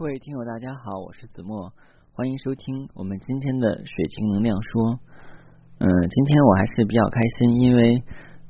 [0.00, 1.74] 各位听友，大家好，我是子墨，
[2.16, 4.96] 欢迎收听我们今天的水晶能量说。
[5.76, 8.00] 嗯，今天我还是比较开心，因为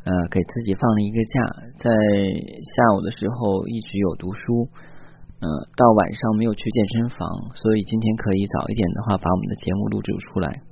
[0.06, 1.42] 呃给自己放了一个假，
[1.74, 4.70] 在下午的时候一直有读书，
[5.42, 7.26] 嗯，到晚上没有去健身房，
[7.58, 10.62] 所以今天可以早一点的话把我们的节目录制出来。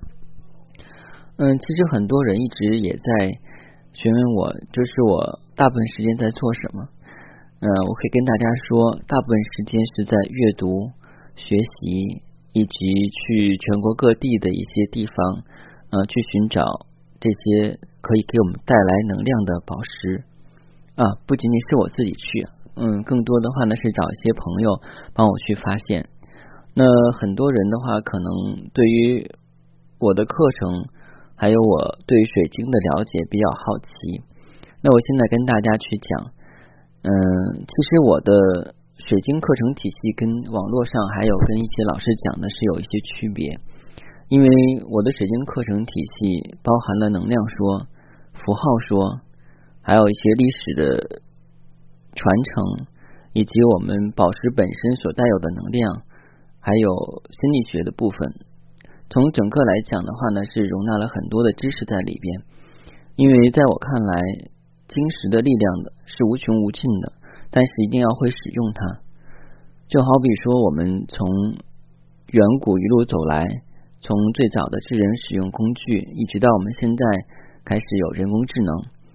[1.43, 3.35] 嗯，其实很多人一直也在
[3.95, 6.87] 询问我，就是我大部分时间在做什么。
[7.61, 10.95] 嗯，我可以跟大家说，大部分时间是在阅读、
[11.35, 12.23] 学习，
[12.55, 12.79] 以及
[13.11, 15.43] 去全国各地的一些地方，
[15.91, 16.63] 呃，去寻找
[17.19, 20.23] 这些可以给我们带来能量的宝石
[20.95, 21.19] 啊。
[21.27, 22.47] 不仅仅是我自己去，
[22.79, 24.79] 嗯，更多的话呢是找一些朋友
[25.13, 26.07] 帮我去发现。
[26.75, 26.87] 那
[27.19, 29.27] 很多人的话，可能对于
[29.99, 30.87] 我的课程，
[31.35, 34.23] 还有我对水晶的了解比较好奇。
[34.81, 36.38] 那我现在跟大家去讲。
[37.01, 37.11] 嗯，
[37.63, 38.75] 其实我的
[39.07, 43.47] 水晶课程体系跟网络上还有跟一些老师讲的是有一些区别，
[44.29, 44.49] 因为
[44.91, 47.87] 我的水晶课程体系包含了能量说、
[48.35, 49.21] 符号说，
[49.81, 51.23] 还有一些历史的
[52.19, 52.87] 传承，
[53.33, 56.03] 以及我们宝石本身所带有的能量，
[56.59, 56.91] 还有
[57.31, 58.19] 心理学的部分。
[59.09, 62.43] 从整个来讲的话呢，是容纳了很多的知识在里边，
[63.15, 64.21] 因为在我看来。
[64.89, 67.13] 晶石的力量的是无穷无尽的，
[67.51, 69.05] 但是一定要会使用它。
[69.87, 71.29] 就好比说，我们从
[72.33, 73.45] 远古一路走来，
[74.01, 77.05] 从最早的智人使用工具，一直到我们现在
[77.65, 78.73] 开始有人工智能，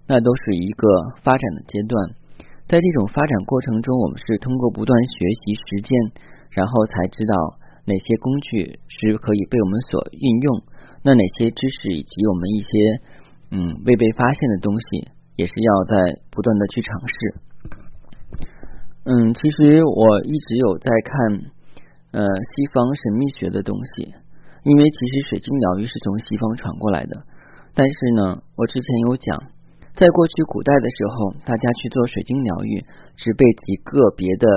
[0.07, 0.87] 那都是一个
[1.21, 1.93] 发展的阶段。
[2.69, 5.93] 在这种发展过程中，我们是通过不断学习实践，
[6.51, 7.33] 然后才知道
[7.85, 10.61] 哪些工具是可以被我们所运用，
[11.01, 12.73] 那哪些知识以及我们一些
[13.51, 15.12] 嗯未被发现的东西。
[15.35, 17.15] 也是要在不断的去尝试。
[19.05, 21.13] 嗯，其实我一直有在看
[22.11, 24.13] 呃西方神秘学的东西，
[24.63, 27.23] 因为其实水晶疗愈是从西方传过来的。
[27.73, 29.43] 但是呢，我之前有讲，
[29.95, 32.85] 在过去古代的时候，大家去做水晶疗愈，
[33.17, 34.47] 只被极个别的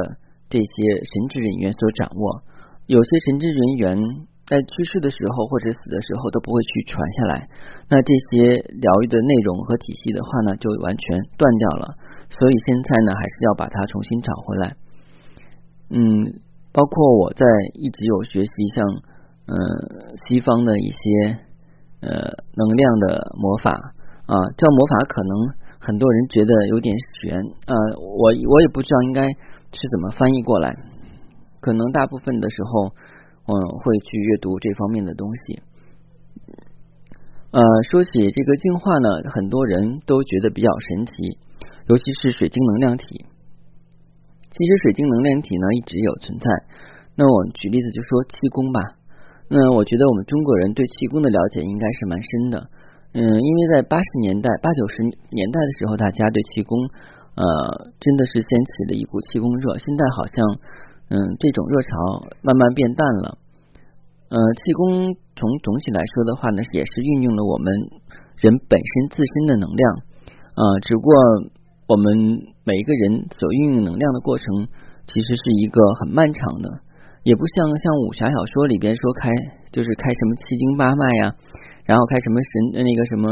[0.48, 0.66] 这些
[1.00, 2.42] 神职人员所掌握，
[2.86, 3.98] 有些神职人员。
[4.46, 7.48] 在去世的时候或者死的时候都不会去传下来，
[7.90, 11.98] 那这些疗愈的内容和体系的话呢，就完全断掉了。
[12.30, 14.76] 所以现在呢，还是要把它重新找回来。
[15.90, 15.98] 嗯，
[16.72, 18.86] 包括我在一直有学习像
[19.50, 19.54] 呃
[20.28, 21.02] 西方的一些
[22.06, 22.08] 呃
[22.54, 23.72] 能量的魔法
[24.30, 25.32] 啊，叫魔法可能
[25.80, 27.34] 很多人觉得有点悬
[27.66, 30.70] 呃，我我也不知道应该是怎么翻译过来，
[31.58, 32.94] 可能大部分的时候。
[33.46, 35.62] 嗯，会去阅读这方面的东西。
[37.54, 41.38] 呃，说起这个净化呢，很多人都觉得比较神奇，
[41.86, 43.06] 尤其是水晶能量体。
[44.50, 46.46] 其实水晶能量体呢一直有存在。
[47.14, 48.80] 那我举例子就说气功吧。
[49.48, 52.68] 那我觉得我们中国人对气功的了解应该是蛮深的。
[53.14, 56.76] 嗯，因为在八十年代、八九十年代的时候，大家对气功
[57.38, 57.44] 呃
[58.00, 59.78] 真的是掀起了一股气功热。
[59.78, 60.36] 现在好像。
[61.08, 63.38] 嗯，这种热潮慢慢变淡了。
[64.28, 67.70] 呃，气功从总体来说的话呢，也是运用了我们
[68.42, 69.86] 人本身自身的能量。
[70.58, 71.14] 呃，只不过
[71.86, 74.66] 我们每一个人所运用能量的过程，
[75.06, 76.66] 其实是一个很漫长的，
[77.22, 79.30] 也不像像武侠小说里边说开
[79.70, 81.30] 就是开什么七经八脉呀，
[81.86, 83.30] 然后开什么神那个什么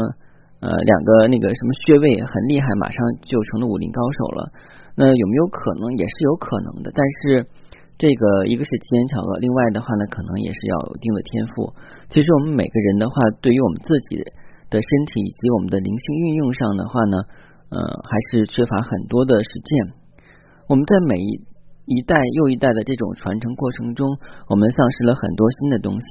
[0.63, 4.47] 呃两个那个什么穴位很厉害，马上就成了武林高手了。
[4.95, 5.91] 那有没有可能？
[5.99, 7.45] 也是有可能的，但是。
[7.97, 11.71] 这个一个是机缘巧合，另外的话呢，可能也是要有一定的天赋。
[12.11, 14.19] 其实我们每个人的话，对于我们自己
[14.67, 17.15] 的身体以及我们的灵性运用上的话呢，
[17.71, 19.71] 呃，还是缺乏很多的实践。
[20.67, 21.39] 我们在每一
[21.87, 24.05] 一代又一代的这种传承过程中，
[24.49, 26.07] 我们丧失了很多新的东西，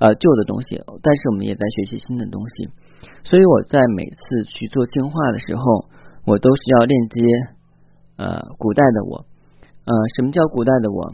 [0.00, 2.70] 呃，旧的东西，但是我们也在学习新的东西。
[3.28, 5.84] 所以我在每次去做净化的时候，
[6.24, 7.20] 我都是要链接
[8.16, 9.26] 呃古代的我，
[9.84, 11.12] 呃，什么叫古代的我？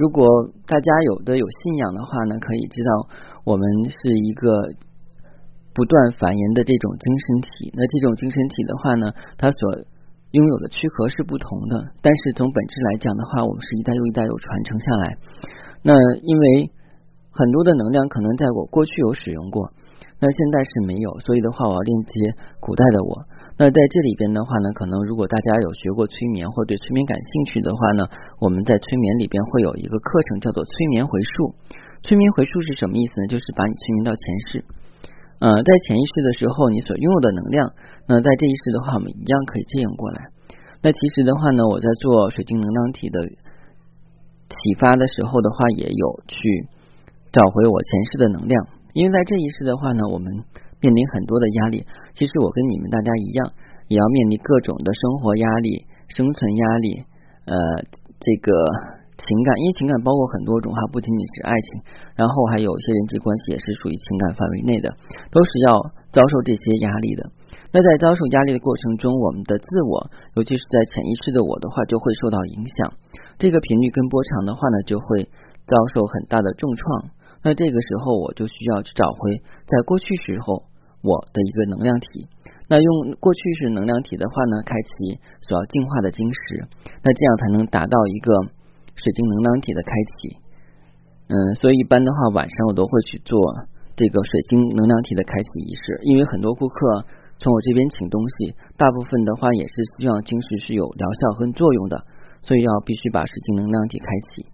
[0.00, 0.24] 如果
[0.64, 2.88] 大家有的有信仰的话呢，可以知道
[3.44, 4.48] 我们是一个
[5.76, 7.68] 不断繁衍的这种精神体。
[7.76, 9.60] 那这种精神体的话呢，它所
[10.32, 15.20] 拥有的躯壳是不同的，但是从本质来讲的话，我们是一代又一代有传承下来。
[15.84, 15.92] 那
[16.24, 16.72] 因为
[17.28, 19.68] 很多的能量可能在我过去有使用过，
[20.16, 22.12] 那现在是没有，所以的话，我要链接
[22.56, 23.28] 古代的我。
[23.60, 28.08] 那在这里边的话呢，可能如果大家有学过催眠或对催眠感兴趣的话呢，
[28.40, 31.52] 我们在催眠里边会有一个课程叫做催眠回溯。
[32.00, 33.28] 催眠回溯是什么意思呢？
[33.28, 34.64] 就是把你催眠到前世。
[35.44, 37.68] 呃，在潜意识的时候，你所拥有的能量，
[38.08, 40.32] 那在这一世的话，我们一样可以借用过来。
[40.80, 46.64] 那其实的话呢，我在做水晶能量体的启发的时候的话，也有去
[47.28, 48.56] 找回我前世的能量。
[48.96, 50.48] 因为在这一世的话呢，我们
[50.80, 51.84] 面临很多的压力。
[52.14, 53.52] 其实我跟你们大家一样，
[53.88, 55.86] 也要面临各种的生活压力、
[56.16, 57.04] 生存压力，
[57.46, 57.54] 呃，
[58.18, 58.52] 这个。
[59.20, 61.68] 情感，因为情感包括很多种，哈不仅仅是爱情，
[62.16, 64.96] 然后还有一些人际关系也是属于情感范围内的，
[65.30, 65.76] 都是要
[66.08, 67.28] 遭受这些压力的。
[67.70, 70.08] 那在遭受压力的过程中，我们的自我，
[70.40, 72.96] 尤其是在潜意识的我的话，就会受到影响。
[73.36, 75.28] 这个频率跟波长的话呢，就会
[75.68, 77.12] 遭受很大的重创。
[77.44, 79.36] 那这个时候，我就需要去找回
[79.68, 80.64] 在过去时候
[81.02, 82.28] 我的一个能量体。
[82.68, 86.68] 那用过去式能量体的话呢，开启所要净化的晶石，
[87.02, 88.32] 那这样才能达到一个。
[88.96, 90.36] 水晶能量体的开启，
[91.32, 93.40] 嗯，所以一般的话，晚上我都会去做
[93.96, 95.96] 这个水晶能量体的开启仪式。
[96.02, 97.06] 因为很多顾客
[97.38, 102.04] 从我这边请东西，大部分的话也是希望晶石是有疗效和作用的，
[102.42, 104.04] 所以要必须把水晶能量体开
[104.34, 104.44] 启。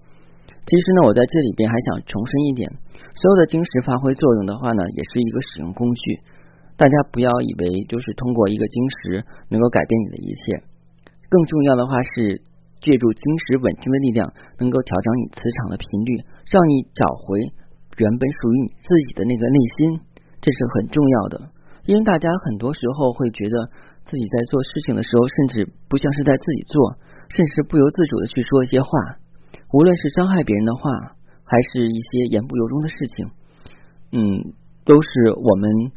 [0.67, 2.69] 其实呢，我在这里边还想重申一点，
[3.15, 6.21] 所有的晶石发挥作用的话呢，也是一个使用工具，
[6.77, 10.61] 大家不要以为就是通过一个晶石能够改变你的一切，
[11.31, 12.43] 更重要的话是。
[12.77, 14.31] 借助晶石稳定的力量，
[14.61, 16.23] 能够调整你磁场的频率，
[16.53, 17.41] 让你找回
[17.97, 19.99] 原本属于你自己的那个内心，
[20.45, 21.51] 这是很重要的。
[21.89, 23.57] 因为大家很多时候会觉得
[24.05, 27.01] 自己在做事情的时候，甚至不像是在自己做，
[27.33, 28.89] 甚至不由自主的去说一些话，
[29.73, 30.91] 无论是伤害别人的话，
[31.45, 33.27] 还是一些言不由衷的事情，
[34.13, 34.21] 嗯，
[34.85, 35.93] 都是我们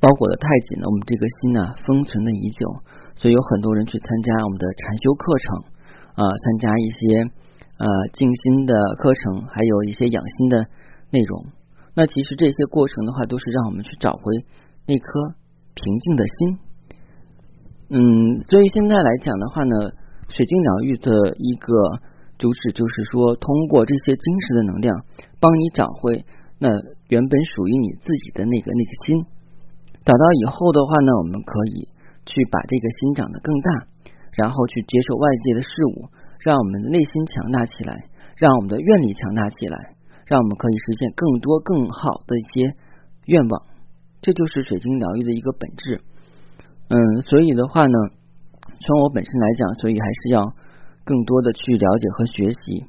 [0.00, 2.82] 包裹的太紧了，我们这个心呢封存的已久。
[3.16, 5.46] 所以有很多人去参加我们的禅修课程
[6.14, 7.22] 啊，参加一些
[7.78, 10.66] 呃静心的课程，还有一些养心的
[11.10, 11.46] 内容。
[11.94, 14.22] 那其实这些过程的话，都是让我们去找回
[14.86, 15.34] 那颗
[15.74, 16.58] 平静的心。
[17.90, 19.74] 嗯，所以现在来讲的话呢，
[20.28, 21.72] 水晶疗愈的一个
[22.38, 24.94] 主旨就是说，通过这些晶石的能量，
[25.38, 26.24] 帮你找回
[26.58, 26.70] 那
[27.08, 29.26] 原本属于你自己的那个那个心。
[30.06, 31.88] 找到以后的话呢，我们可以。
[32.28, 33.88] 去把这个心长得更大，
[34.36, 36.12] 然后去接受外界的事物，
[36.44, 38.04] 让我们的内心强大起来，
[38.36, 39.96] 让我们的愿力强大起来，
[40.26, 42.76] 让我们可以实现更多更好的一些
[43.24, 43.62] 愿望。
[44.20, 46.02] 这就是水晶疗愈的一个本质。
[46.90, 47.96] 嗯，所以的话呢，
[48.76, 50.44] 从我本身来讲，所以还是要
[51.08, 52.84] 更多的去了解和学习。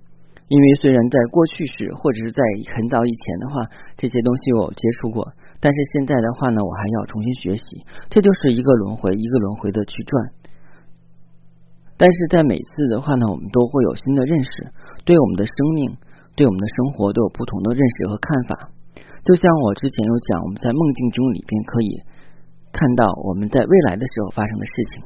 [0.49, 2.41] 因为虽然在过去时或者是在
[2.73, 3.61] 很早以前的话，
[3.95, 5.21] 这些东西我接触过。
[5.61, 7.63] 但是现在的话呢，我还要重新学习，
[8.09, 10.11] 这就是一个轮回，一个轮回的去转。
[12.01, 14.49] 但是在每次的话呢，我们都会有新的认识，
[15.05, 15.95] 对我们的生命，
[16.33, 18.71] 对我们的生活都有不同的认识和看法。
[19.27, 22.01] 就像我之前有讲，我们在梦境中里边可以
[22.71, 25.03] 看到我们在未来的时候发生的事情。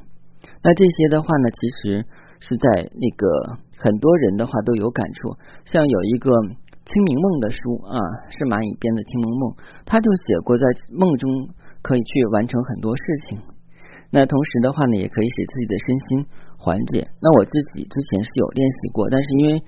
[0.63, 2.05] 那这些的话呢，其实
[2.43, 2.67] 是在
[2.99, 3.23] 那个
[3.79, 5.31] 很多人的话都有感触，
[5.63, 6.31] 像有一个。
[6.83, 7.95] 清明梦的书啊，
[8.27, 9.55] 是蚂蚁编的清明梦，
[9.87, 11.31] 他就写过在梦中
[11.79, 13.39] 可以去完成很多事情。
[14.11, 16.07] 那同时的话呢，也可以使自己的身心
[16.59, 17.07] 缓解。
[17.23, 19.63] 那我自己之前是有练习过，但是因为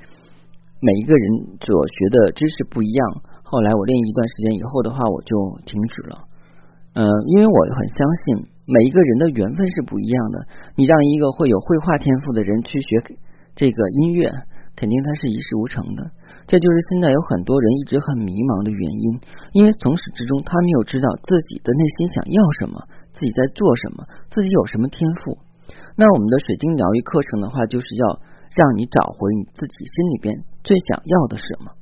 [0.83, 2.99] 每一个人所学的知识不一样，
[3.47, 5.31] 后来我练一段时间以后的话，我就
[5.63, 6.27] 停止了。
[6.99, 10.47] 嗯，因为我很相信每一个人的缘分是不一样的。
[10.75, 13.17] 你让一个会有绘画天赋的人去学
[13.55, 14.29] 这个音乐，
[14.75, 16.11] 肯定他是一事无成的。
[16.45, 19.05] 这就是现在有很多人一直很迷茫的原因，
[19.53, 22.77] 因为从始至终他没有知道自己的内心想要什么，
[23.13, 25.37] 自己在做什么，自己有什么天赋。
[25.97, 28.21] 那我们的水晶疗愈课程的话，就是要
[28.53, 31.73] 让你找回你自己心里边最想要的什么。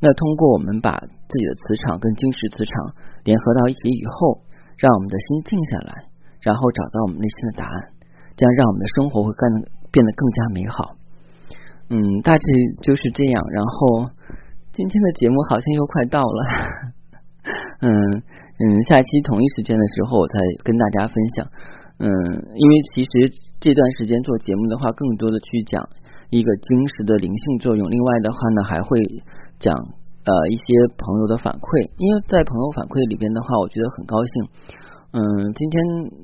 [0.00, 2.72] 那通过我们把自己的磁场跟晶石磁场
[3.24, 4.44] 联合到一起以后，
[4.80, 5.92] 让我们的心静下来，
[6.40, 7.74] 然后找到我们内心的答案，
[8.32, 9.44] 这样让我们的生活会更
[9.92, 10.96] 变得更加美好。
[11.92, 12.44] 嗯，大致
[12.80, 13.36] 就是这样。
[13.52, 14.08] 然后
[14.72, 16.40] 今天的节目好像又快到了，
[17.84, 17.90] 嗯
[18.56, 21.44] 嗯，下期同一时间的时候我再跟大家分享。
[21.98, 22.08] 嗯，
[22.56, 23.10] 因为其实
[23.60, 25.84] 这段时间做节目的话，更多的去讲
[26.30, 27.90] 一个晶石的灵性作用。
[27.90, 28.98] 另外的话呢，还会
[29.58, 29.74] 讲
[30.24, 30.64] 呃一些
[30.98, 31.66] 朋友的反馈。
[31.96, 34.32] 因为在朋友反馈里边的话，我觉得很高兴。
[35.10, 35.20] 嗯，
[35.58, 35.76] 今天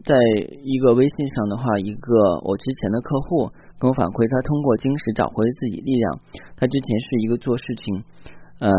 [0.06, 0.14] 在
[0.62, 3.50] 一个微信上的话，一个我之前的客户。
[3.76, 6.04] 跟我反馈，他通过晶石找回了自己力量。
[6.56, 7.92] 他之前是一个做事情，
[8.56, 8.72] 嗯，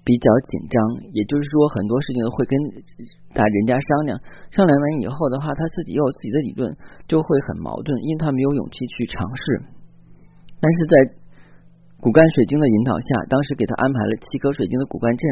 [0.00, 2.56] 比较紧张，也就是说很多事情会跟
[3.36, 4.16] 打人家商量，
[4.48, 6.72] 商量完以后的话，他自己又有自己的理论，
[7.04, 9.44] 就会很矛盾，因为他没有勇气去尝试。
[10.56, 10.94] 但是在
[12.00, 15.24] 骨干水晶的引导下，当时给他安排了七颗水晶的骨干阵，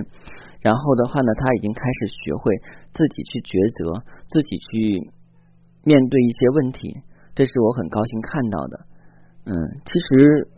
[0.60, 2.56] 然后的话呢，他已经开始学会
[2.94, 4.00] 自己去抉择，
[4.32, 5.10] 自己去
[5.84, 7.02] 面对一些问题。
[7.34, 8.74] 这是我很高兴看到的，
[9.48, 9.52] 嗯，
[9.84, 10.48] 其实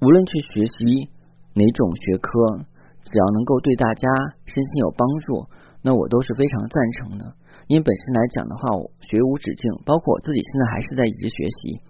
[0.00, 1.08] 无论去学习
[1.56, 2.64] 哪种学科，
[3.04, 4.04] 只要能够对大家
[4.44, 5.48] 身心有帮助，
[5.80, 7.24] 那我都是非常赞成的。
[7.68, 11.80] 因为本身来讲的话，我学无止境，包括我自己现在还是在一直学习，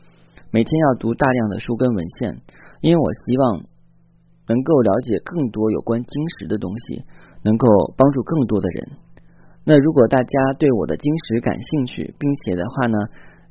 [0.50, 2.38] 每天要读大量的书跟文献，
[2.80, 3.60] 因为我希望
[4.48, 7.04] 能够了解更多有关晶石的东西，
[7.42, 7.66] 能够
[7.96, 8.96] 帮助更多的人。
[9.64, 12.96] 那如果大家对我的晶石感兴趣，并且的话呢，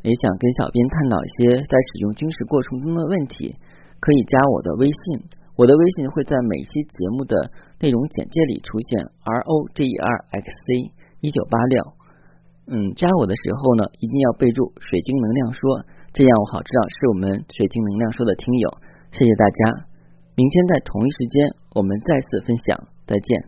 [0.01, 3.53] 也想跟小编探讨一些在使用晶石过程中的问题，
[4.00, 7.36] 可以加我的微信，我的微信会在每期节目的
[7.79, 10.91] 内容简介里出现，R O G E R X C
[11.22, 11.93] 一九八六。
[12.69, 18.69] 嗯，加我的时候呢，一定要备注“水晶能量说”，这样我好知道是我们水晶能量说的听友。
[19.18, 19.88] 谢谢大家，
[20.36, 23.42] 明天在同一时间我们再次分享，再见。